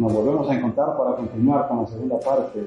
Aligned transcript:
Nos 0.00 0.14
volvemos 0.14 0.48
a 0.48 0.54
encontrar 0.54 0.96
para 0.96 1.14
continuar 1.14 1.68
con 1.68 1.82
la 1.82 1.86
segunda 1.86 2.18
parte 2.20 2.58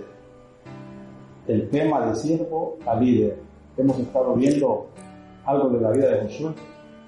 del 1.47 1.67
tema 1.71 2.05
de 2.05 2.15
siervo 2.15 2.77
a 2.85 2.93
líder. 2.93 3.39
Hemos 3.75 3.97
estado 3.97 4.35
viendo 4.35 4.85
algo 5.43 5.69
de 5.69 5.81
la 5.81 5.89
vida 5.89 6.09
de 6.09 6.21
Josué 6.21 6.51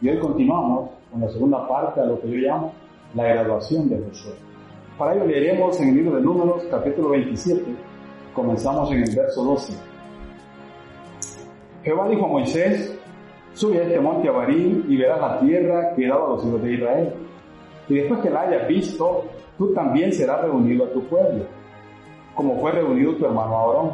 y 0.01 0.09
hoy 0.09 0.17
continuamos 0.17 0.89
con 1.11 1.21
la 1.21 1.29
segunda 1.29 1.67
parte 1.67 2.01
a 2.01 2.05
lo 2.05 2.19
que 2.19 2.31
yo 2.31 2.37
llamo 2.37 2.71
la 3.13 3.23
graduación 3.23 3.87
de 3.87 4.03
Josué. 4.03 4.33
Para 4.97 5.13
ello 5.13 5.25
leeremos 5.25 5.79
en 5.79 5.89
el 5.89 5.95
libro 5.97 6.15
de 6.15 6.23
Números 6.23 6.63
capítulo 6.71 7.09
27, 7.09 7.63
comenzamos 8.33 8.91
en 8.93 9.03
el 9.03 9.15
verso 9.15 9.43
12. 9.43 9.73
Jehová 11.83 12.09
dijo 12.09 12.25
a 12.25 12.29
Moisés, 12.29 12.97
sube 13.53 13.77
a 13.77 13.83
este 13.83 13.99
monte 13.99 14.27
Abarim 14.27 14.85
y 14.89 14.97
verás 14.97 15.21
la 15.21 15.39
tierra 15.41 15.93
que 15.95 16.07
dado 16.07 16.25
a 16.25 16.29
los 16.29 16.45
hijos 16.47 16.63
de 16.63 16.73
Israel 16.73 17.13
y 17.87 17.93
después 17.95 18.21
que 18.21 18.29
la 18.31 18.41
hayas 18.41 18.67
visto, 18.67 19.25
tú 19.57 19.73
también 19.73 20.11
serás 20.13 20.41
reunido 20.41 20.85
a 20.85 20.91
tu 20.91 21.03
pueblo, 21.03 21.45
como 22.35 22.59
fue 22.59 22.71
reunido 22.71 23.15
tu 23.15 23.25
hermano 23.25 23.57
Aarón. 23.57 23.91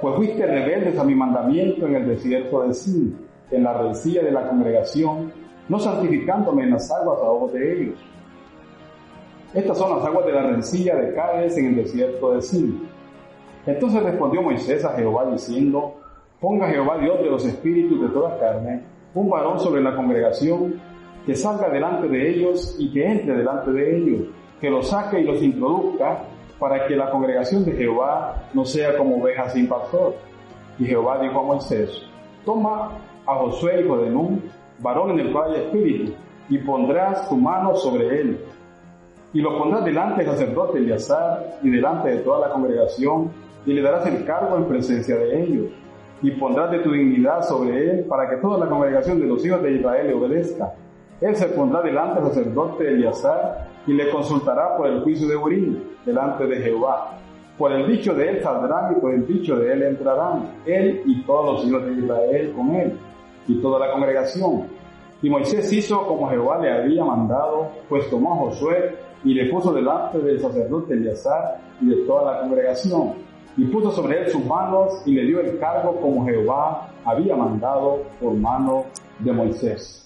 Pues 0.00 0.16
fuiste 0.16 0.46
rebeldes 0.46 0.98
a 0.98 1.04
mi 1.04 1.14
mandamiento 1.14 1.86
en 1.86 1.96
el 1.96 2.08
desierto 2.08 2.62
de 2.62 2.74
Sin, 2.74 3.18
en 3.50 3.62
la 3.62 3.74
rencilla 3.74 4.22
de 4.22 4.32
la 4.32 4.48
congregación, 4.48 5.32
no 5.68 5.78
santificándome 5.78 6.64
en 6.64 6.72
las 6.72 6.90
aguas 6.90 7.18
a 7.20 7.30
ojos 7.30 7.52
de 7.52 7.72
ellos. 7.72 7.98
Estas 9.54 9.78
son 9.78 9.96
las 9.96 10.04
aguas 10.04 10.26
de 10.26 10.32
la 10.32 10.42
rencilla 10.42 10.96
de 10.96 11.14
Cádiz 11.14 11.56
en 11.58 11.66
el 11.66 11.76
desierto 11.76 12.34
de 12.34 12.42
Sin. 12.42 12.88
Entonces 13.66 14.02
respondió 14.02 14.42
Moisés 14.42 14.84
a 14.84 14.94
Jehová 14.94 15.30
diciendo, 15.30 15.94
ponga 16.40 16.68
Jehová 16.68 16.98
Dios 16.98 17.18
de 17.20 17.30
los 17.30 17.44
espíritus 17.44 18.00
de 18.00 18.08
toda 18.08 18.38
carne, 18.38 18.82
un 19.14 19.30
varón 19.30 19.60
sobre 19.60 19.82
la 19.82 19.94
congregación, 19.94 20.80
que 21.24 21.36
salga 21.36 21.68
delante 21.68 22.08
de 22.08 22.30
ellos 22.30 22.74
y 22.78 22.92
que 22.92 23.06
entre 23.06 23.36
delante 23.36 23.70
de 23.70 23.96
ellos, 23.96 24.22
que 24.62 24.70
los 24.70 24.88
saque 24.88 25.20
y 25.20 25.24
los 25.24 25.42
introduzca, 25.42 26.22
para 26.60 26.86
que 26.86 26.94
la 26.94 27.10
congregación 27.10 27.64
de 27.64 27.72
Jehová 27.72 28.44
no 28.54 28.64
sea 28.64 28.96
como 28.96 29.16
oveja 29.16 29.48
sin 29.48 29.66
pastor. 29.66 30.14
Y 30.78 30.84
Jehová 30.84 31.18
dijo 31.20 31.40
a 31.40 31.42
Moisés, 31.42 31.90
toma 32.44 32.92
a 33.26 33.34
Josué 33.34 33.82
hijo 33.82 33.98
de 33.98 34.10
Nun, 34.10 34.40
varón 34.78 35.10
en 35.10 35.18
el 35.18 35.32
cual 35.32 35.52
hay 35.52 35.62
espíritu, 35.62 36.12
y 36.48 36.58
pondrás 36.58 37.28
tu 37.28 37.36
mano 37.36 37.74
sobre 37.74 38.20
él. 38.20 38.38
Y 39.32 39.40
lo 39.40 39.58
pondrás 39.58 39.84
delante 39.84 40.22
del 40.22 40.30
sacerdote 40.32 40.78
Eleazar 40.78 41.58
y 41.64 41.70
delante 41.70 42.10
de 42.10 42.18
toda 42.18 42.46
la 42.46 42.54
congregación, 42.54 43.32
y 43.66 43.72
le 43.72 43.82
darás 43.82 44.06
el 44.06 44.24
cargo 44.24 44.56
en 44.56 44.66
presencia 44.66 45.16
de 45.16 45.42
ellos. 45.42 45.72
Y 46.22 46.30
pondrás 46.30 46.70
de 46.70 46.78
tu 46.78 46.92
dignidad 46.92 47.42
sobre 47.42 47.90
él, 47.90 48.04
para 48.04 48.30
que 48.30 48.36
toda 48.36 48.64
la 48.64 48.70
congregación 48.70 49.18
de 49.18 49.26
los 49.26 49.44
hijos 49.44 49.60
de 49.60 49.72
Israel 49.72 50.06
le 50.06 50.14
obedezca 50.14 50.72
él 51.22 51.36
se 51.36 51.46
pondrá 51.50 51.82
delante 51.82 52.20
del 52.20 52.30
sacerdote 52.30 52.88
Eleazar 52.88 53.68
y 53.86 53.92
le 53.92 54.10
consultará 54.10 54.76
por 54.76 54.88
el 54.88 55.02
juicio 55.02 55.28
de 55.28 55.36
Urim 55.36 55.78
delante 56.04 56.46
de 56.46 56.56
Jehová. 56.56 57.16
Por 57.56 57.70
el 57.70 57.86
dicho 57.86 58.12
de 58.12 58.28
él 58.28 58.42
saldrán 58.42 58.96
y 58.96 59.00
por 59.00 59.14
el 59.14 59.24
dicho 59.24 59.56
de 59.56 59.72
él 59.72 59.82
entrarán, 59.84 60.50
él 60.66 61.02
y 61.06 61.22
todos 61.22 61.54
los 61.54 61.66
hijos 61.66 61.86
de 61.86 61.92
Israel 61.92 62.52
con 62.56 62.74
él, 62.74 62.98
y 63.46 63.54
toda 63.60 63.78
la 63.78 63.92
congregación. 63.92 64.64
Y 65.22 65.30
Moisés 65.30 65.72
hizo 65.72 66.04
como 66.08 66.28
Jehová 66.28 66.58
le 66.58 66.72
había 66.72 67.04
mandado, 67.04 67.68
pues 67.88 68.10
tomó 68.10 68.34
Josué 68.46 68.96
y 69.22 69.34
le 69.34 69.48
puso 69.48 69.72
delante 69.72 70.18
del 70.18 70.40
sacerdote 70.40 70.94
Eleazar 70.94 71.60
y 71.80 71.86
de 71.86 71.96
toda 72.04 72.32
la 72.32 72.40
congregación, 72.40 73.12
y 73.56 73.64
puso 73.66 73.92
sobre 73.92 74.22
él 74.22 74.28
sus 74.28 74.44
manos 74.44 75.02
y 75.06 75.12
le 75.12 75.22
dio 75.24 75.38
el 75.38 75.56
cargo 75.60 76.00
como 76.00 76.26
Jehová 76.26 76.88
había 77.04 77.36
mandado 77.36 78.02
por 78.20 78.34
mano 78.34 78.86
de 79.20 79.32
Moisés 79.32 80.01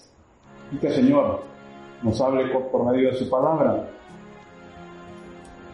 el 0.81 0.93
Señor 0.93 1.41
nos 2.03 2.19
hable 2.21 2.47
por, 2.47 2.85
medio 2.91 3.09
de 3.09 3.15
su 3.15 3.29
palabra. 3.29 3.87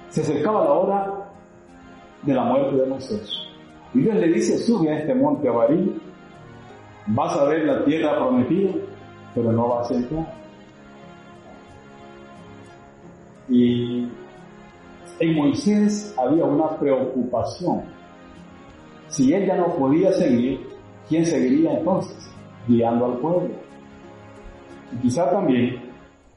Se 0.09 0.21
acercaba 0.21 0.63
la 0.63 0.71
hora 0.71 1.13
de 2.21 2.33
la 2.33 2.43
muerte 2.43 2.75
de 2.75 2.85
Moisés. 2.85 3.31
Y 3.93 4.01
Dios 4.01 4.15
le 4.15 4.27
dice, 4.27 4.57
sube 4.57 4.91
a 4.91 4.99
este 4.99 5.13
monte 5.13 5.47
Abarí, 5.47 5.99
vas 7.07 7.37
a 7.37 7.45
ver 7.45 7.65
la 7.65 7.83
tierra 7.85 8.17
prometida, 8.17 8.71
pero 9.35 9.51
no 9.51 9.69
vas 9.69 9.91
a 9.91 9.95
entrar. 9.95 10.33
Y 13.49 14.07
en 15.19 15.35
Moisés 15.35 16.15
había 16.17 16.45
una 16.45 16.69
preocupación. 16.77 17.83
Si 19.07 19.33
él 19.33 19.45
ya 19.45 19.57
no 19.57 19.75
podía 19.75 20.11
seguir, 20.13 20.67
¿quién 21.07 21.25
seguiría 21.25 21.77
entonces? 21.77 22.17
Guiando 22.67 23.05
al 23.05 23.17
pueblo. 23.17 23.62
Y 24.93 24.97
quizá 25.01 25.29
también 25.29 25.81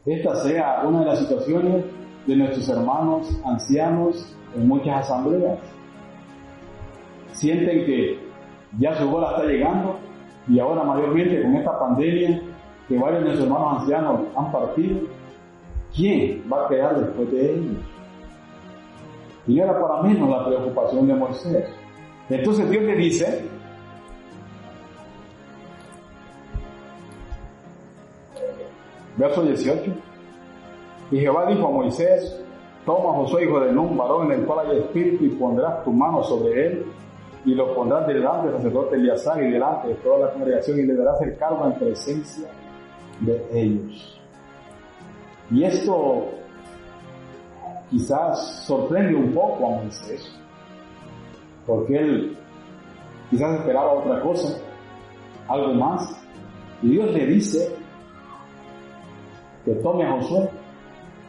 esta 0.05 0.35
sea 0.37 0.83
una 0.87 1.01
de 1.01 1.07
las 1.07 1.19
situaciones 1.19 1.85
de 2.27 2.37
nuestros 2.37 2.69
hermanos 2.69 3.41
ancianos 3.45 4.37
en 4.55 4.69
muchas 4.69 5.05
asambleas. 5.05 5.59
Sienten 7.33 7.85
que 7.85 8.19
ya 8.79 8.95
su 8.95 9.09
bola 9.09 9.33
está 9.33 9.45
llegando 9.45 9.99
y 10.49 10.59
ahora 10.59 10.85
mayormente 10.85 11.43
con 11.43 11.57
esta 11.57 11.79
pandemia 11.79 12.41
que 12.89 12.99
varios 12.99 13.21
de 13.21 13.25
nuestros 13.27 13.49
hermanos 13.49 13.81
ancianos 13.81 14.21
han 14.37 14.53
partido, 14.53 15.01
¿quién 15.95 16.45
va 16.51 16.65
a 16.65 16.69
quedar 16.69 17.01
después 17.01 17.31
de 17.33 17.53
ellos? 17.53 17.77
Y 19.49 19.61
era 19.61 19.81
para 19.81 20.03
menos 20.03 20.29
la 20.29 20.45
preocupación 20.47 21.07
de 21.07 21.15
Moisés. 21.15 21.65
Entonces 22.29 22.71
Dios 22.71 22.83
le 22.85 22.97
dice, 22.97 23.45
Verso 29.27 29.43
18. 29.43 29.93
Y 31.11 31.19
Jehová 31.19 31.47
dijo 31.47 31.67
a 31.67 31.71
Moisés, 31.71 32.41
toma 32.85 33.11
a 33.11 33.15
Josué 33.15 33.45
hijo 33.45 33.59
de 33.61 33.73
Nun, 33.73 33.97
varón 33.97 34.31
en 34.31 34.41
el 34.41 34.47
cual 34.47 34.71
hay 34.71 34.79
espíritu, 34.79 35.25
y 35.25 35.29
pondrás 35.31 35.83
tu 35.85 35.93
mano 35.93 36.23
sobre 36.23 36.67
él, 36.67 36.87
y 37.45 37.55
lo 37.55 37.75
pondrás 37.75 38.07
delante 38.07 38.49
del 38.49 38.57
sacerdote 38.57 38.97
Eliasar 38.97 39.43
y 39.43 39.51
delante 39.51 39.89
de 39.89 39.95
toda 39.95 40.27
la 40.27 40.33
congregación, 40.33 40.79
y 40.79 40.83
le 40.83 40.95
darás 40.95 41.21
el 41.23 41.37
cargo 41.37 41.67
en 41.67 41.73
presencia 41.75 42.49
de 43.21 43.47
ellos. 43.53 44.21
Y 45.51 45.65
esto 45.65 46.27
quizás 47.91 48.65
sorprende 48.65 49.15
un 49.15 49.33
poco 49.33 49.67
a 49.67 49.71
Moisés, 49.83 50.39
porque 51.67 51.99
él 51.99 52.37
quizás 53.31 53.59
esperaba 53.59 53.93
otra 53.93 54.21
cosa, 54.21 54.57
algo 55.49 55.75
más, 55.75 56.17
y 56.83 56.91
Dios 56.91 57.13
le 57.13 57.27
dice 57.27 57.76
que 59.67 59.73
tome 59.83 60.05
a 60.05 60.13
Josué, 60.13 60.49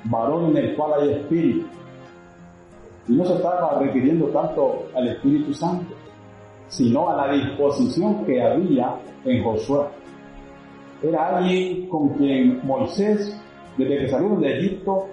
varón 0.06 0.52
en 0.56 0.58
el 0.58 0.76
cual 0.76 1.02
hay 1.02 1.10
espíritu. 1.14 1.66
Y 3.08 3.14
no 3.14 3.26
se 3.26 3.34
estaba 3.34 3.80
refiriendo 3.80 4.28
tanto 4.28 4.86
al 4.96 5.08
Espíritu 5.08 5.54
Santo, 5.54 5.96
sino 6.68 7.10
a 7.10 7.28
la 7.28 7.34
disposición 7.34 8.24
que 8.26 8.42
había 8.42 8.96
en 9.26 9.44
Josué. 9.44 9.86
Era 11.02 11.38
alguien 11.38 11.90
con 11.90 12.10
quien 12.10 12.60
Moisés, 12.64 13.42
desde 13.78 13.98
que 13.98 14.08
salieron 14.08 14.40
de 14.40 14.58
Egipto, 14.58 15.08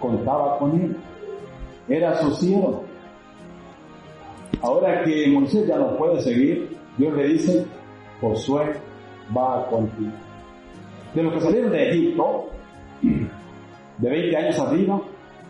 contaba 0.00 0.58
con 0.58 0.80
él. 0.80 0.96
Era 1.88 2.16
su 2.16 2.30
siervo. 2.32 2.82
Ahora 4.62 5.04
que 5.04 5.28
Moisés 5.28 5.66
ya 5.66 5.76
no 5.76 5.96
puede 5.96 6.20
seguir, 6.22 6.76
Dios 6.98 7.14
le 7.14 7.28
dice, 7.28 7.66
Josué 8.20 8.74
va 9.36 9.66
contigo. 9.68 10.12
De 11.14 11.22
los 11.22 11.34
que 11.34 11.40
salieron 11.40 11.72
de 11.72 11.90
Egipto, 11.90 12.48
de 13.02 14.10
20 14.10 14.36
años 14.36 14.58
arriba, 14.60 15.00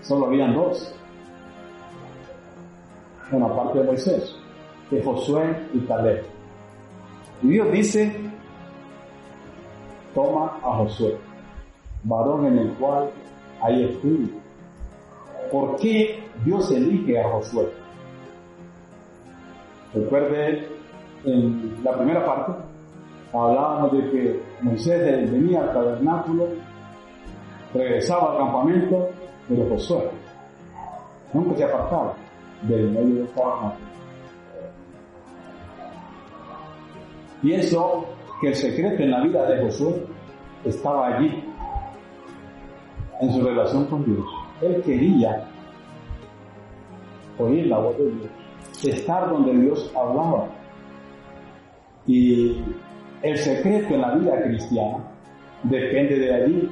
solo 0.01 0.27
habían 0.27 0.55
dos. 0.55 0.95
Una 3.31 3.55
parte 3.55 3.79
de 3.79 3.85
Moisés. 3.85 4.37
de 4.91 5.03
Josué 5.03 5.57
y 5.73 5.81
Caleb. 5.81 6.25
Y 7.43 7.49
Dios 7.49 7.71
dice, 7.71 8.13
toma 10.15 10.59
a 10.65 10.79
Josué, 10.79 11.17
varón 12.03 12.47
en 12.47 12.59
el 12.59 12.73
cual 12.73 13.11
hay 13.63 13.85
espíritu. 13.85 14.41
¿Por 15.53 15.77
qué 15.77 16.25
Dios 16.45 16.73
elige 16.73 17.21
a 17.21 17.29
Josué? 17.29 17.69
Recuerde, 19.95 20.69
en 21.25 21.75
la 21.85 21.97
primera 21.97 22.25
parte 22.25 22.70
hablábamos 23.33 23.93
de 23.93 24.11
que 24.11 24.43
Moisés 24.61 25.31
venía 25.31 25.63
al 25.63 25.73
tabernáculo, 25.73 26.49
regresaba 27.73 28.33
al 28.33 28.39
campamento, 28.39 29.09
pero 29.49 29.69
Josué 29.69 30.11
nunca 31.33 31.57
se 31.57 31.65
apartaba 31.65 32.15
del 32.63 32.91
medio 32.91 33.15
del 33.17 33.29
tabernáculo. 33.29 33.91
Pienso 37.43 38.05
que 38.41 38.49
el 38.49 38.55
secreto 38.55 39.03
en 39.03 39.11
la 39.11 39.23
vida 39.23 39.47
de 39.47 39.63
Josué 39.63 40.07
estaba 40.65 41.07
allí, 41.07 41.45
en 43.21 43.33
su 43.33 43.43
relación 43.43 43.85
con 43.87 44.05
Dios. 44.05 44.27
Él 44.63 44.83
quería 44.83 45.47
oír 47.39 47.67
la 47.67 47.79
voz 47.79 47.97
de 47.99 48.11
Dios, 48.11 48.29
estar 48.85 49.31
donde 49.31 49.53
Dios 49.55 49.93
hablaba. 49.95 50.49
Y 52.07 52.63
el 53.23 53.37
secreto 53.37 53.95
en 53.95 54.01
la 54.01 54.15
vida 54.15 54.43
cristiana 54.43 54.99
depende 55.63 56.19
de 56.19 56.35
allí, 56.35 56.71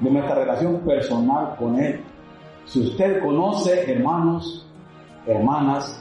de 0.00 0.10
nuestra 0.10 0.34
relación 0.36 0.80
personal 0.80 1.56
con 1.58 1.78
Él. 1.78 2.00
Si 2.64 2.80
usted 2.80 3.22
conoce 3.22 3.90
hermanos, 3.92 4.66
hermanas, 5.26 6.00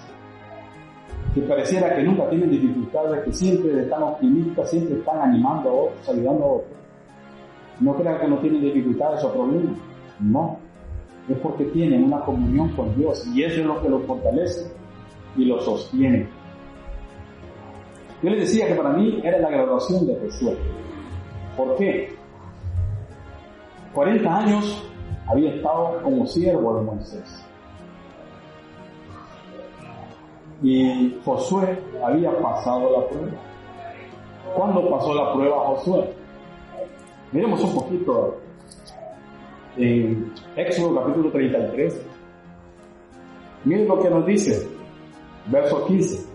que 1.33 1.41
pareciera 1.41 1.95
que 1.95 2.03
nunca 2.03 2.29
tienen 2.29 2.49
dificultades, 2.49 3.23
que 3.25 3.33
siempre 3.33 3.81
están 3.81 4.03
optimistas, 4.03 4.69
siempre 4.69 4.99
están 4.99 5.19
animando 5.19 5.69
a 5.69 5.73
otros, 5.73 6.09
ayudando 6.09 6.43
a 6.43 6.47
otros, 6.47 6.77
no 7.79 7.95
crean 7.95 8.19
que 8.19 8.27
no 8.27 8.37
tienen 8.37 8.61
dificultades 8.61 9.23
o 9.23 9.33
problemas. 9.33 9.77
No. 10.19 10.57
Es 11.27 11.37
porque 11.37 11.65
tienen 11.65 12.03
una 12.03 12.19
comunión 12.21 12.69
con 12.75 12.95
Dios 12.95 13.25
y 13.33 13.43
eso 13.43 13.61
es 13.61 13.65
lo 13.65 13.81
que 13.81 13.89
los 13.89 14.03
fortalece 14.03 14.71
y 15.35 15.45
los 15.45 15.65
sostiene. 15.65 16.27
Yo 18.23 18.29
les 18.29 18.39
decía 18.39 18.67
que 18.67 18.75
para 18.75 18.91
mí 18.91 19.19
era 19.21 19.37
la 19.39 19.49
graduación 19.49 20.07
de 20.07 20.17
Josué. 20.17 20.57
¿Por 21.57 21.75
qué? 21.75 22.15
40 23.93 24.37
años 24.37 24.89
había 25.27 25.53
estado 25.53 26.01
como 26.01 26.25
siervo 26.25 26.77
de 26.77 26.81
Moisés. 26.83 27.45
Y 30.61 31.19
Josué 31.25 31.77
había 32.01 32.31
pasado 32.41 32.97
la 32.97 33.07
prueba. 33.09 33.37
¿Cuándo 34.55 34.89
pasó 34.89 35.13
la 35.13 35.33
prueba 35.33 35.59
Josué? 35.59 36.13
Miremos 37.33 37.61
un 37.61 37.75
poquito 37.75 38.37
en 39.75 40.31
Éxodo 40.55 40.95
capítulo 40.95 41.29
33. 41.29 42.05
Miren 43.65 43.87
lo 43.89 43.99
que 43.99 44.09
nos 44.09 44.25
dice, 44.25 44.65
verso 45.47 45.85
15. 45.87 46.32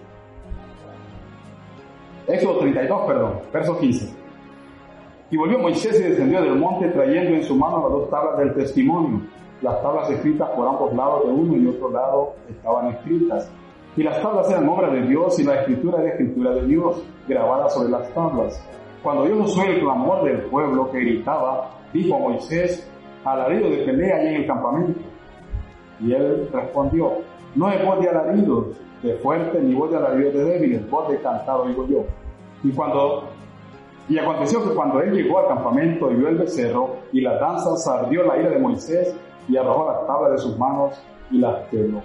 Éxodo 2.29 2.59
32, 2.59 3.07
perdón, 3.07 3.41
verso 3.51 3.79
15. 3.79 4.15
Y 5.31 5.37
volvió 5.39 5.59
Moisés 5.59 5.99
y 5.99 6.03
descendió 6.05 6.43
del 6.43 6.57
monte 6.57 6.89
trayendo 6.89 7.35
en 7.35 7.43
su 7.43 7.57
mano 7.57 7.81
las 7.83 7.91
dos 7.91 8.11
tablas 8.11 8.39
del 8.39 8.55
testimonio. 8.55 9.23
Las 9.63 9.81
tablas 9.83 10.11
escritas 10.11 10.49
por 10.51 10.69
ambos 10.69 10.95
lados 10.95 11.25
de 11.25 11.33
uno 11.33 11.57
y 11.57 11.67
otro 11.67 11.91
lado 11.91 12.35
estaban 12.49 12.89
escritas. 12.89 13.51
Y 13.97 14.03
las 14.03 14.21
tablas 14.21 14.51
eran 14.51 14.69
obra 14.69 14.91
de 14.91 15.03
Dios 15.03 15.39
y 15.39 15.45
la 15.45 15.61
escritura 15.61 16.03
era 16.03 16.11
escritura 16.11 16.53
de 16.53 16.67
Dios, 16.67 17.03
grabada 17.27 17.69
sobre 17.71 17.89
las 17.89 18.13
tablas. 18.13 18.63
Cuando 19.03 19.27
yo 19.27 19.43
Josué 19.43 19.71
el 19.71 19.81
clamor 19.81 20.25
del 20.25 20.43
pueblo 20.43 20.91
que 20.91 21.01
gritaba, 21.01 21.71
dijo 21.95 22.15
a 22.15 22.19
Moisés, 22.19 22.87
alarido 23.25 23.71
de 23.71 23.85
pelea 23.85 24.17
allí 24.17 24.29
en 24.29 24.35
el 24.43 24.47
campamento. 24.47 25.01
Y 26.01 26.13
él 26.13 26.49
respondió, 26.53 27.13
no 27.55 27.71
es 27.71 27.85
voz 27.85 28.01
de 28.01 28.09
alaridos 28.11 28.67
de 29.03 29.15
fuerte 29.17 29.61
ni 29.61 29.75
voz 29.75 29.91
de 29.91 29.97
alaridos 29.97 30.35
de 30.35 30.45
débiles, 30.45 30.91
voz 30.91 31.09
de 31.09 31.21
cantado 31.21 31.67
digo 31.67 31.87
yo. 31.87 32.05
Y 32.65 32.71
cuando 32.73 33.29
y 34.09 34.19
aconteció 34.19 34.67
que 34.67 34.75
cuando 34.75 35.01
él 35.03 35.13
llegó 35.13 35.39
al 35.39 35.49
campamento 35.49 36.11
y 36.11 36.15
vio 36.15 36.29
el 36.29 36.39
becerro 36.39 36.97
y 37.13 37.21
las 37.21 37.39
danzas, 37.39 37.87
ardió 37.87 38.23
la 38.23 38.39
ira 38.39 38.51
de 38.51 38.59
Moisés 38.59 39.15
y 39.49 39.57
arrojó 39.57 39.87
las 39.87 40.07
tablas 40.07 40.33
de 40.33 40.39
sus 40.39 40.59
manos 40.59 40.99
y 41.31 41.39
las 41.39 41.69
quebró. 41.69 42.03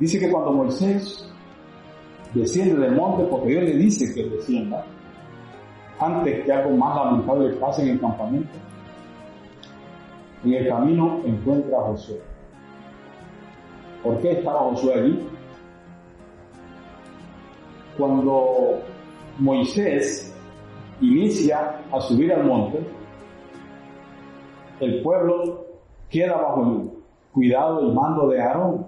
Dice 0.00 0.18
que 0.18 0.30
cuando 0.30 0.52
Moisés 0.52 1.32
desciende 2.34 2.80
del 2.80 2.96
monte, 2.96 3.24
porque 3.30 3.48
Dios 3.48 3.62
le 3.62 3.76
dice 3.76 4.12
que 4.12 4.28
descienda, 4.28 4.84
antes 6.00 6.44
que 6.44 6.52
algo 6.52 6.76
más 6.76 6.96
lamentable 6.96 7.54
pase 7.54 7.82
en 7.82 7.90
el 7.90 8.00
campamento, 8.00 8.58
en 10.44 10.52
el 10.52 10.68
camino 10.68 11.20
encuentra 11.24 11.78
a 11.78 11.82
Josué. 11.82 12.20
¿Por 14.02 14.20
qué 14.20 14.32
estaba 14.32 14.60
Josué 14.70 14.94
allí? 14.94 15.28
Cuando 17.96 18.80
Moisés 19.38 20.34
inicia 21.00 21.80
a 21.90 22.00
subir 22.00 22.32
al 22.32 22.44
monte, 22.44 22.80
el 24.80 25.02
pueblo 25.02 25.64
queda 26.10 26.36
bajo 26.36 26.62
el 26.62 26.90
cuidado 27.32 27.88
y 27.88 27.92
mando 27.92 28.28
de 28.28 28.42
Aarón. 28.42 28.86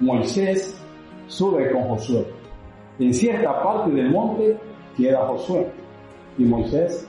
Moisés 0.00 0.80
sube 1.26 1.70
con 1.72 1.88
Josué. 1.88 2.26
En 2.98 3.14
cierta 3.14 3.62
parte 3.62 3.90
del 3.90 4.10
monte 4.10 4.58
queda 4.96 5.26
Josué 5.26 5.70
y 6.36 6.44
Moisés 6.44 7.08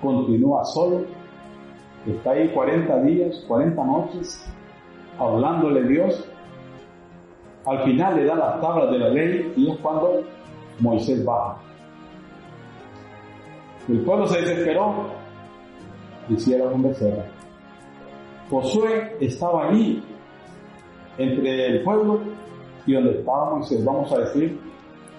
continúa 0.00 0.64
solo. 0.64 1.04
Está 2.06 2.32
ahí 2.32 2.48
40 2.48 3.02
días, 3.02 3.44
40 3.46 3.84
noches, 3.84 4.52
hablándole 5.18 5.84
Dios. 5.84 6.29
Al 7.70 7.84
final 7.84 8.16
le 8.16 8.24
da 8.24 8.34
las 8.34 8.60
tablas 8.60 8.90
de 8.90 8.98
la 8.98 9.08
ley 9.10 9.52
y 9.56 9.70
es 9.70 9.78
cuando 9.78 10.24
Moisés 10.80 11.24
baja. 11.24 11.56
El 13.88 14.00
pueblo 14.00 14.26
se 14.26 14.40
desesperó, 14.40 15.06
hicieron 16.28 16.74
un 16.74 16.82
becerro. 16.82 17.22
Josué 18.50 19.16
estaba 19.20 19.68
allí, 19.68 20.02
entre 21.16 21.66
el 21.66 21.84
pueblo 21.84 22.18
y 22.86 22.94
donde 22.94 23.20
estaba 23.20 23.54
Moisés, 23.54 23.84
vamos 23.84 24.12
a 24.14 24.18
decir, 24.18 24.58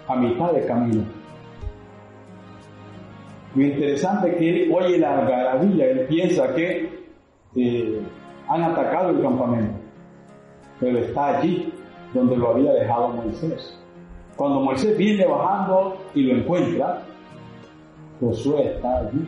a 0.10 0.16
mitad 0.18 0.52
de 0.52 0.66
camino. 0.66 1.06
Lo 3.56 3.64
interesante 3.64 4.30
es 4.30 4.36
que 4.36 4.64
él 4.64 4.74
oye 4.74 4.98
la 4.98 5.20
algarabía, 5.20 5.86
él 5.86 6.06
piensa 6.10 6.54
que 6.54 7.06
eh, 7.56 8.02
han 8.50 8.62
atacado 8.62 9.12
el 9.12 9.22
campamento, 9.22 9.80
pero 10.82 10.98
está 10.98 11.38
allí 11.38 11.71
donde 12.14 12.38
lo 12.38 12.50
había 12.52 12.74
dejado 12.74 13.10
Moisés. 13.10 13.78
Cuando 14.36 14.62
Moisés 14.62 14.98
viene 14.98 15.26
bajando 15.26 15.98
y 16.14 16.24
lo 16.24 16.38
encuentra, 16.38 17.02
Josué 18.20 18.74
está 18.76 19.00
allí. 19.00 19.28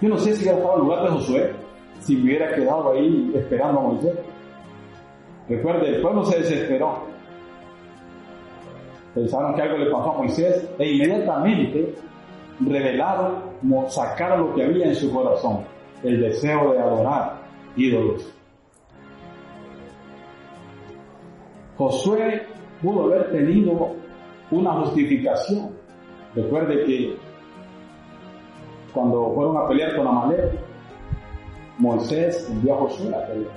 Yo 0.00 0.08
no 0.08 0.18
sé 0.18 0.34
si 0.34 0.42
hubiera 0.42 0.58
estado 0.58 0.74
en 0.74 0.80
lugar 0.80 1.02
de 1.04 1.08
Josué, 1.10 1.52
si 2.00 2.22
hubiera 2.22 2.54
quedado 2.54 2.92
ahí 2.92 3.32
esperando 3.34 3.80
a 3.80 3.82
Moisés. 3.84 4.14
Recuerde, 5.48 5.96
el 5.96 6.02
pueblo 6.02 6.24
se 6.24 6.38
desesperó. 6.38 7.04
Pensaron 9.14 9.54
que 9.54 9.62
algo 9.62 9.78
le 9.78 9.90
pasó 9.90 10.12
a 10.12 10.18
Moisés 10.18 10.68
e 10.78 10.92
inmediatamente 10.92 11.94
revelaron, 12.60 13.42
sacaron 13.88 14.48
lo 14.48 14.54
que 14.54 14.64
había 14.64 14.86
en 14.86 14.94
su 14.94 15.12
corazón, 15.12 15.60
el 16.02 16.20
deseo 16.20 16.72
de 16.72 16.78
adorar 16.78 17.34
ídolos. 17.76 18.32
Josué 21.82 22.42
pudo 22.80 23.04
haber 23.04 23.32
tenido 23.32 23.90
una 24.52 24.72
justificación. 24.82 25.70
Recuerde 26.32 26.84
que 26.84 27.16
cuando 28.94 29.32
fueron 29.34 29.56
a 29.56 29.66
pelear 29.66 29.96
con 29.96 30.06
Amalek, 30.06 30.52
Moisés 31.78 32.48
envió 32.48 32.74
a 32.74 32.78
Josué 32.78 33.12
a 33.12 33.26
pelear. 33.26 33.52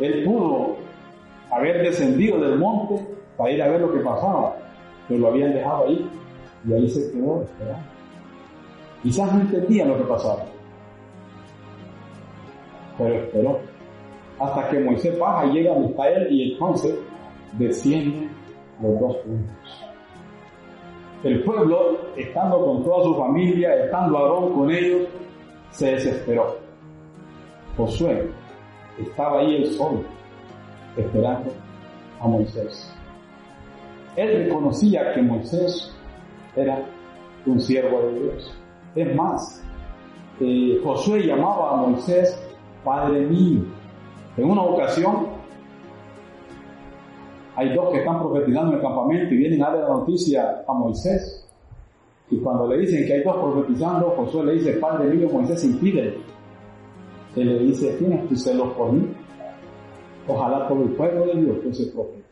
Él 0.00 0.24
pudo 0.24 0.76
haber 1.52 1.82
descendido 1.82 2.40
del 2.40 2.58
monte 2.58 3.06
para 3.36 3.52
ir 3.52 3.62
a 3.62 3.68
ver 3.68 3.82
lo 3.82 3.92
que 3.92 4.00
pasaba, 4.00 4.56
pero 5.06 5.20
lo 5.20 5.28
habían 5.28 5.52
dejado 5.52 5.86
ahí 5.86 6.10
y 6.66 6.72
ahí 6.72 6.88
se 6.88 7.12
quedó 7.12 7.42
esperando. 7.42 7.86
Quizás 9.04 9.32
no 9.32 9.40
entendía 9.42 9.84
lo 9.84 9.96
que 9.96 10.04
pasaba, 10.04 10.44
pero 12.98 13.14
esperó 13.14 13.60
hasta 14.40 14.68
que 14.70 14.80
Moisés 14.80 15.16
baja 15.18 15.46
y 15.46 15.52
llega 15.52 15.72
a 15.74 15.78
Misael 15.78 16.32
y 16.32 16.52
entonces 16.52 16.94
descienden 17.52 18.30
los 18.82 19.00
dos 19.00 19.16
puntos. 19.18 19.84
El 21.24 21.42
pueblo, 21.42 21.98
estando 22.16 22.64
con 22.64 22.84
toda 22.84 23.04
su 23.04 23.14
familia, 23.16 23.74
estando 23.84 24.18
Aarón 24.18 24.52
con 24.54 24.70
ellos, 24.70 25.08
se 25.70 25.92
desesperó. 25.92 26.56
Josué 27.76 28.30
estaba 29.00 29.40
ahí 29.40 29.56
el 29.56 29.66
sol, 29.72 30.04
esperando 30.96 31.50
a 32.20 32.28
Moisés. 32.28 32.94
Él 34.16 34.44
reconocía 34.44 35.12
que 35.12 35.22
Moisés 35.22 35.94
era 36.56 36.84
un 37.46 37.60
siervo 37.60 38.00
de 38.02 38.20
Dios. 38.20 38.58
Es 38.94 39.14
más, 39.14 39.64
eh, 40.40 40.80
Josué 40.82 41.26
llamaba 41.26 41.72
a 41.72 41.76
Moisés 41.76 42.40
Padre 42.84 43.20
mío. 43.20 43.62
En 44.36 44.44
una 44.50 44.62
ocasión, 44.62 45.27
hay 47.58 47.74
dos 47.74 47.90
que 47.90 47.98
están 47.98 48.20
profetizando 48.20 48.70
en 48.70 48.76
el 48.76 48.82
campamento 48.84 49.34
y 49.34 49.36
vienen 49.36 49.62
a 49.64 49.70
dar 49.70 49.80
la 49.80 49.88
noticia 49.88 50.62
a 50.64 50.72
Moisés. 50.72 51.44
Y 52.30 52.36
cuando 52.38 52.68
le 52.68 52.78
dicen 52.78 53.04
que 53.04 53.14
hay 53.14 53.24
dos 53.24 53.36
profetizando, 53.36 54.10
Josué 54.10 54.44
le 54.44 54.52
dice, 54.52 54.74
Padre 54.74 55.12
mío, 55.12 55.28
Moisés 55.32 55.64
impide. 55.64 56.18
Él 57.34 57.46
le 57.48 57.58
dice, 57.64 57.96
¿tienes 57.98 58.28
tu 58.28 58.36
celos 58.36 58.68
por 58.74 58.92
mí? 58.92 59.08
Ojalá 60.28 60.68
todo 60.68 60.84
el 60.84 60.90
pueblo 60.90 61.26
de 61.26 61.34
Dios 61.42 61.56
fuese 61.64 61.86
profeta. 61.86 62.28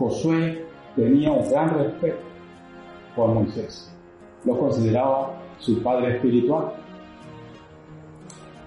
Josué 0.00 0.64
tenía 0.96 1.30
un 1.30 1.48
gran 1.48 1.78
respeto 1.78 2.18
por 3.14 3.28
Moisés. 3.28 3.94
Lo 4.44 4.58
consideraba 4.58 5.40
su 5.58 5.80
padre 5.84 6.16
espiritual. 6.16 6.72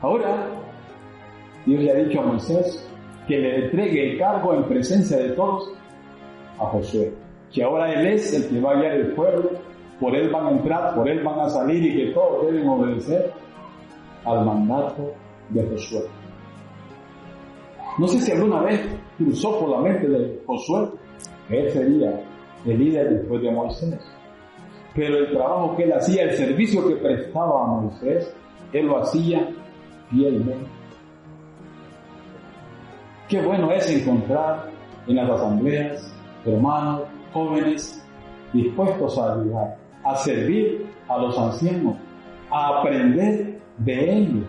Ahora, 0.01 0.47
Dios 1.65 1.83
le 1.83 1.91
ha 1.91 1.95
dicho 1.95 2.21
a 2.21 2.23
Moisés 2.27 2.89
que 3.27 3.37
le 3.37 3.65
entregue 3.65 4.11
el 4.11 4.19
cargo 4.19 4.53
en 4.53 4.63
presencia 4.65 5.17
de 5.17 5.29
todos 5.29 5.71
a 6.59 6.65
Josué. 6.65 7.13
Que 7.51 7.63
ahora 7.63 7.91
él 7.93 8.07
es 8.07 8.33
el 8.33 8.49
que 8.49 8.61
va 8.61 8.71
a 8.71 8.75
guiar 8.75 8.93
el 8.93 9.07
pueblo, 9.13 9.51
por 9.99 10.15
él 10.15 10.29
van 10.29 10.47
a 10.47 10.51
entrar, 10.51 10.95
por 10.95 11.09
él 11.09 11.23
van 11.23 11.39
a 11.39 11.49
salir 11.49 11.83
y 11.83 11.95
que 11.95 12.11
todos 12.13 12.45
deben 12.45 12.67
obedecer 12.67 13.31
al 14.25 14.45
mandato 14.45 15.13
de 15.49 15.63
Josué. 15.69 16.01
No 17.97 18.07
sé 18.07 18.19
si 18.19 18.31
alguna 18.31 18.61
vez 18.61 18.81
cruzó 19.17 19.59
por 19.59 19.69
la 19.69 19.79
mente 19.79 20.07
de 20.07 20.41
Josué 20.45 20.89
que 21.47 21.59
él 21.59 21.71
sería 21.71 22.21
el 22.65 22.79
líder 22.79 23.19
después 23.19 23.41
de 23.41 23.51
Moisés. 23.51 23.99
Pero 24.93 25.17
el 25.17 25.31
trabajo 25.31 25.75
que 25.75 25.83
él 25.83 25.93
hacía, 25.93 26.23
el 26.23 26.31
servicio 26.31 26.87
que 26.87 26.95
prestaba 26.95 27.63
a 27.63 27.67
Moisés, 27.67 28.33
él 28.73 28.87
lo 28.87 28.99
hacía 28.99 29.49
fielmente. 30.09 30.74
Qué 33.27 33.41
bueno 33.41 33.71
es 33.71 33.89
encontrar 33.89 34.69
en 35.07 35.15
las 35.15 35.29
asambleas 35.29 36.15
hermanos, 36.45 37.01
jóvenes, 37.33 38.05
dispuestos 38.53 39.17
a 39.17 39.33
ayudar, 39.33 39.77
a 40.03 40.15
servir 40.17 40.85
a 41.07 41.17
los 41.17 41.37
ancianos, 41.37 41.95
a 42.51 42.79
aprender 42.79 43.59
de 43.79 44.17
ellos. 44.17 44.45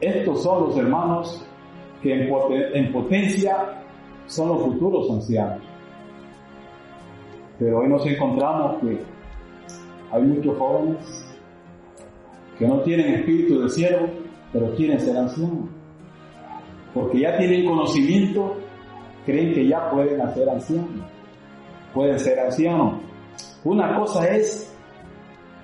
Estos 0.00 0.42
son 0.42 0.68
los 0.68 0.76
hermanos 0.76 1.46
que 2.02 2.28
en, 2.74 2.92
potencia 2.92 3.82
son 4.26 4.48
los 4.48 4.62
futuros 4.62 5.10
ancianos. 5.10 5.62
Pero 7.58 7.78
hoy 7.78 7.88
nos 7.88 8.04
encontramos 8.04 8.80
que 8.80 8.98
hay 10.10 10.22
muchos 10.22 10.58
jóvenes 10.58 11.24
que 12.58 12.66
no 12.66 12.80
tienen 12.80 13.14
espíritu 13.14 13.62
de 13.62 13.68
cielo, 13.70 14.08
pero 14.52 14.74
quieren 14.74 15.00
ser 15.00 15.16
ancianos. 15.16 15.68
Porque 16.94 17.20
ya 17.20 17.36
tienen 17.38 17.66
conocimiento, 17.66 18.56
creen 19.24 19.54
que 19.54 19.66
ya 19.66 19.90
pueden 19.90 20.20
hacer 20.20 20.48
ancianos. 20.48 21.06
Pueden 21.94 22.18
ser 22.18 22.38
ancianos. 22.38 23.00
Una 23.64 23.96
cosa 23.96 24.28
es 24.28 24.74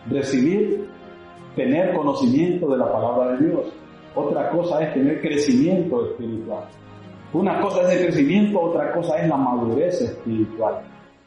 recibir, 0.09 0.88
tener 1.54 1.95
conocimiento 1.95 2.68
de 2.68 2.78
la 2.78 2.90
palabra 2.90 3.33
de 3.33 3.47
Dios. 3.47 3.66
Otra 4.14 4.50
cosa 4.50 4.83
es 4.83 4.95
tener 4.95 5.21
crecimiento 5.21 6.07
espiritual. 6.07 6.64
Una 7.33 7.61
cosa 7.61 7.83
es 7.83 8.00
el 8.00 8.07
crecimiento, 8.07 8.61
otra 8.61 8.92
cosa 8.92 9.18
es 9.18 9.28
la 9.28 9.37
madurez 9.37 10.00
espiritual. 10.00 10.83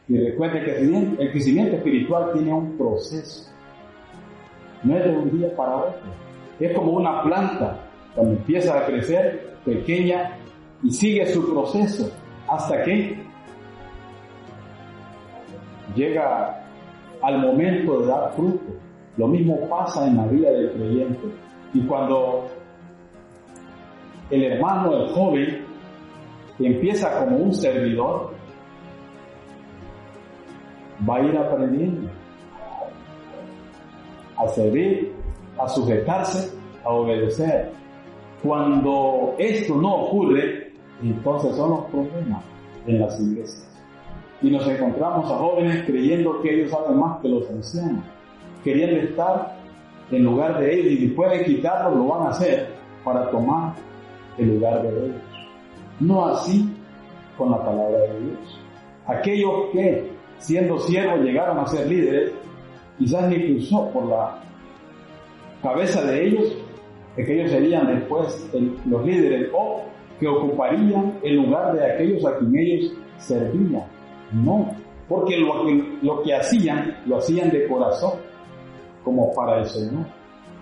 Y 0.08 0.18
recuerde 0.18 0.64
que 0.64 0.78
el 0.78 1.30
crecimiento 1.30 1.76
espiritual 1.76 2.32
tiene 2.32 2.52
un 2.52 2.76
proceso. 2.76 3.50
No 4.82 4.96
es 4.96 5.04
de 5.04 5.16
un 5.16 5.38
día 5.38 5.54
para 5.54 5.76
otro. 5.76 6.00
Es 6.60 6.74
como 6.74 6.92
una 6.92 7.22
planta. 7.22 7.78
Cuando 8.14 8.34
empieza 8.34 8.78
a 8.78 8.86
crecer, 8.86 9.56
pequeña, 9.64 10.36
y 10.82 10.90
sigue 10.90 11.26
su 11.26 11.52
proceso 11.52 12.10
hasta 12.48 12.82
que 12.82 13.22
llega 15.94 16.66
al 17.22 17.38
momento 17.38 18.00
de 18.00 18.06
dar 18.06 18.32
fruto. 18.32 18.72
Lo 19.16 19.28
mismo 19.28 19.68
pasa 19.68 20.06
en 20.06 20.16
la 20.16 20.26
vida 20.26 20.50
del 20.50 20.72
creyente. 20.72 21.28
Y 21.74 21.80
cuando 21.82 22.48
el 24.30 24.44
hermano, 24.44 24.96
el 24.96 25.08
joven, 25.10 25.64
empieza 26.58 27.18
como 27.18 27.36
un 27.38 27.54
servidor, 27.54 28.32
va 31.08 31.16
a 31.16 31.22
ir 31.22 31.36
aprendiendo 31.36 32.10
a 34.36 34.48
servir, 34.48 35.11
a 35.64 35.68
sujetarse, 35.68 36.52
a 36.84 36.90
obedecer. 36.90 37.70
Cuando 38.42 39.34
esto 39.38 39.76
no 39.76 39.94
ocurre, 40.06 40.72
entonces 41.02 41.54
son 41.56 41.70
los 41.70 41.84
problemas 41.86 42.42
en 42.86 43.00
las 43.00 43.20
iglesias. 43.20 43.68
Y 44.40 44.50
nos 44.50 44.66
encontramos 44.66 45.30
a 45.30 45.36
jóvenes 45.36 45.84
creyendo 45.86 46.40
que 46.42 46.54
ellos 46.54 46.70
saben 46.70 46.98
más 46.98 47.20
que 47.20 47.28
los 47.28 47.48
ancianos, 47.48 48.04
queriendo 48.64 48.96
estar 48.96 49.56
en 50.10 50.24
lugar 50.24 50.58
de 50.58 50.74
ellos 50.74 50.92
y 50.92 50.96
si 50.98 51.08
pueden 51.08 51.44
quitarlo, 51.44 51.96
lo 51.96 52.06
van 52.08 52.26
a 52.26 52.30
hacer 52.30 52.68
para 53.04 53.30
tomar 53.30 53.74
el 54.38 54.54
lugar 54.54 54.82
de 54.82 54.88
ellos. 54.88 55.22
No 56.00 56.26
así 56.26 56.68
con 57.38 57.52
la 57.52 57.58
palabra 57.58 57.98
de 57.98 58.20
Dios. 58.20 58.60
Aquellos 59.06 59.52
que, 59.72 60.10
siendo 60.38 60.78
siervos, 60.80 61.20
llegaron 61.20 61.58
a 61.58 61.66
ser 61.66 61.86
líderes, 61.86 62.32
quizás 62.98 63.28
ni 63.28 63.46
cruzó 63.46 63.88
por 63.90 64.06
la 64.06 64.42
cabeza 65.62 66.02
de 66.02 66.26
ellos 66.26 66.56
de 67.16 67.24
que 67.24 67.34
ellos 67.34 67.50
serían 67.50 67.86
después 67.86 68.50
los 68.86 69.04
líderes 69.04 69.50
o 69.54 69.82
que 70.18 70.26
ocuparían 70.28 71.18
el 71.22 71.36
lugar 71.36 71.74
de 71.74 71.92
aquellos 71.92 72.24
a 72.24 72.38
quien 72.38 72.56
ellos 72.56 72.92
servían. 73.18 73.84
No, 74.32 74.70
porque 75.08 75.36
lo 75.36 75.66
que, 75.66 75.98
lo 76.02 76.22
que 76.22 76.34
hacían, 76.34 76.96
lo 77.06 77.18
hacían 77.18 77.50
de 77.50 77.66
corazón, 77.66 78.12
como 79.04 79.32
para 79.34 79.58
el 79.58 79.66
Señor, 79.66 80.06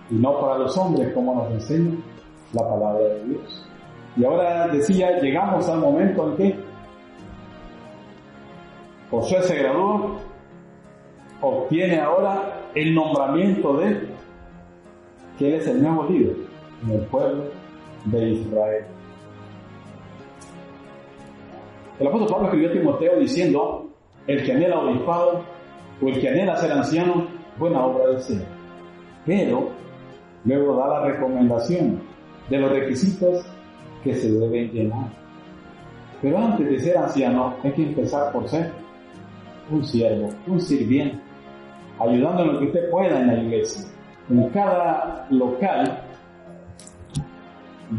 y 0.09 0.15
no 0.15 0.39
para 0.39 0.57
los 0.57 0.77
hombres, 0.77 1.13
como 1.13 1.35
nos 1.35 1.51
enseña 1.51 1.95
la 2.53 2.67
palabra 2.67 3.05
de 3.05 3.25
Dios. 3.25 3.67
Y 4.17 4.25
ahora 4.25 4.67
decía, 4.67 5.19
llegamos 5.21 5.69
al 5.69 5.79
momento 5.79 6.29
en 6.29 6.35
que 6.35 6.55
Josué 9.09 9.41
se 9.43 9.55
graduó, 9.55 10.17
obtiene 11.41 11.99
ahora 11.99 12.61
el 12.75 12.93
nombramiento 12.93 13.77
de 13.77 14.07
que 15.37 15.47
él 15.47 15.53
es 15.55 15.67
el 15.67 15.81
nuevo 15.81 16.07
líder 16.09 16.35
en 16.83 16.91
el 16.91 17.01
pueblo 17.07 17.43
de 18.05 18.29
Israel. 18.29 18.85
El 21.99 22.07
apóstol 22.07 22.29
Pablo 22.29 22.45
escribió 22.45 22.69
a 22.69 22.73
Timoteo 22.73 23.19
diciendo, 23.19 23.89
el 24.27 24.43
que 24.43 24.51
anhela 24.51 24.79
obispado 24.79 25.43
o 26.01 26.07
el 26.07 26.19
que 26.19 26.29
anhela 26.29 26.57
ser 26.57 26.71
anciano, 26.71 27.27
buena 27.59 27.85
obra 27.85 28.19
ser. 28.19 28.43
Pero 29.25 29.69
luego 30.45 30.75
da 30.77 30.87
la 30.87 31.05
recomendación 31.05 32.01
de 32.49 32.57
los 32.57 32.71
requisitos 32.71 33.45
que 34.03 34.15
se 34.15 34.31
deben 34.31 34.71
llenar. 34.71 35.09
Pero 36.21 36.37
antes 36.37 36.69
de 36.69 36.79
ser 36.79 36.97
anciano 36.97 37.55
hay 37.63 37.71
que 37.71 37.83
empezar 37.83 38.31
por 38.31 38.47
ser 38.47 38.71
un 39.69 39.83
siervo, 39.83 40.29
un 40.47 40.59
sirviente, 40.59 41.19
ayudando 41.99 42.43
en 42.43 42.53
lo 42.53 42.59
que 42.59 42.65
usted 42.65 42.89
pueda 42.89 43.19
en 43.19 43.27
la 43.27 43.43
iglesia. 43.43 43.89
En 44.29 44.49
cada 44.49 45.27
local 45.29 46.01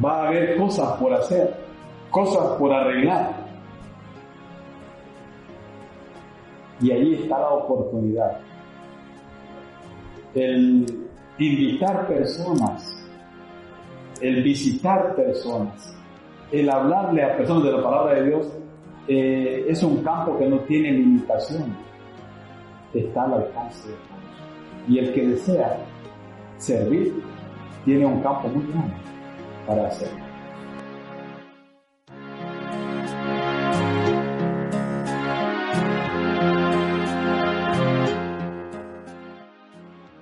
va 0.04 0.22
a 0.22 0.28
haber 0.28 0.56
cosas 0.56 0.98
por 0.98 1.12
hacer, 1.12 1.54
cosas 2.10 2.58
por 2.58 2.72
arreglar. 2.72 3.32
Y 6.80 6.90
ahí 6.90 7.14
está 7.14 7.38
la 7.38 7.50
oportunidad. 7.50 8.38
El 10.34 11.08
invitar 11.38 12.06
personas, 12.06 13.06
el 14.20 14.42
visitar 14.42 15.14
personas, 15.14 15.94
el 16.50 16.70
hablarle 16.70 17.24
a 17.24 17.36
personas 17.36 17.64
de 17.64 17.72
la 17.72 17.82
palabra 17.82 18.14
de 18.14 18.28
Dios 18.28 18.46
eh, 19.08 19.66
es 19.68 19.82
un 19.82 20.02
campo 20.02 20.38
que 20.38 20.46
no 20.46 20.58
tiene 20.60 20.92
limitación. 20.92 21.76
Está 22.94 23.24
al 23.24 23.34
alcance 23.34 23.88
de 23.88 23.94
todos. 23.94 24.88
Y 24.88 24.98
el 24.98 25.12
que 25.12 25.26
desea 25.28 25.78
servir 26.62 27.12
tiene 27.84 28.06
un 28.06 28.22
campo 28.22 28.48
muy 28.48 28.64
grande 28.70 28.94
para 29.66 29.88
hacerlo. 29.88 30.22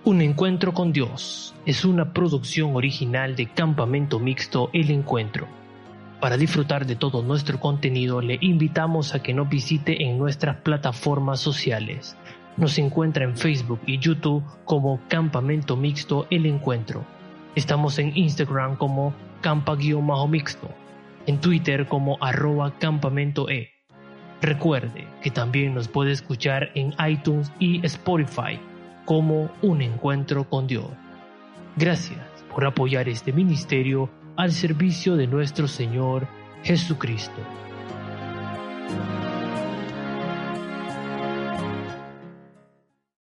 Un 0.05 0.23
encuentro 0.23 0.73
con 0.73 0.93
Dios 0.93 1.55
es 1.67 1.85
una 1.85 2.13
producción 2.15 2.75
original 2.75 3.37
de 3.37 3.47
Campamento 3.47 4.19
Mixto 4.19 4.71
El 4.73 4.91
Encuentro. 4.91 5.47
Para 6.21 6.39
disfrutar 6.39 6.87
de 6.87 6.97
todo 6.97 7.23
nuestro 7.23 7.61
contenido 7.61 8.21
le 8.23 8.39
invitamos 8.41 9.15
a 9.15 9.23
que 9.23 9.35
nos 9.35 9.49
visite 9.49 10.03
en 10.03 10.19
nuestras 10.19 10.57
plataformas 10.57 11.39
sociales. 11.41 12.17
Nos 12.61 12.77
encuentra 12.77 13.25
en 13.25 13.39
Facebook 13.39 13.81
y 13.87 13.99
YouTube 13.99 14.45
como 14.67 15.01
Campamento 15.09 15.79
Mixto 15.79 16.27
El 16.29 16.45
Encuentro. 16.45 17.07
Estamos 17.55 17.99
en 17.99 18.15
Instagram 18.15 18.77
como 18.77 19.15
campa-mixto, 19.41 20.69
en 21.25 21.41
Twitter 21.41 21.87
como 21.87 22.19
arroba 22.21 22.79
campamento 22.79 23.49
e. 23.49 23.71
Recuerde 24.43 25.07
que 25.23 25.31
también 25.31 25.73
nos 25.73 25.89
puede 25.89 26.13
escuchar 26.13 26.71
en 26.75 26.93
iTunes 27.09 27.51
y 27.59 27.83
Spotify 27.87 28.61
como 29.07 29.51
un 29.63 29.81
encuentro 29.81 30.47
con 30.47 30.67
Dios. 30.67 30.91
Gracias 31.77 32.21
por 32.55 32.67
apoyar 32.67 33.09
este 33.09 33.33
ministerio 33.33 34.11
al 34.37 34.53
servicio 34.53 35.17
de 35.17 35.27
nuestro 35.27 35.67
Señor 35.67 36.29
Jesucristo. 36.63 37.41